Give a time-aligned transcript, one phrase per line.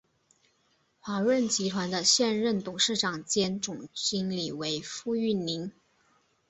[0.99, 5.71] 华润集团的现任董事长兼总经理为傅育宁。